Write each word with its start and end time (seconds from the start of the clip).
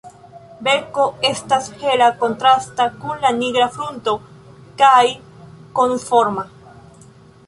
La 0.05 0.39
beko 0.67 1.03
estas 1.29 1.65
hela, 1.81 2.07
kontrasta 2.23 2.87
kun 3.03 3.21
la 3.25 3.31
nigra 3.41 3.67
frunto 3.75 4.15
kaj 4.83 5.05
konusforma. 5.81 6.47